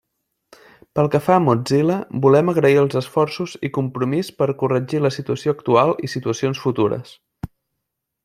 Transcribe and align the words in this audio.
Pel 0.99 1.09
que 1.15 1.19
fa 1.25 1.33
a 1.39 1.43
Mozilla, 1.47 1.97
volem 2.25 2.49
agrair 2.53 2.79
els 2.85 2.97
esforços 3.01 3.53
i 3.69 3.71
compromís 3.77 4.33
per 4.39 4.47
corregir 4.63 5.03
la 5.07 5.13
situació 5.19 5.55
actual 5.57 5.93
i 6.09 6.13
situacions 6.15 6.65
futures. 6.65 7.13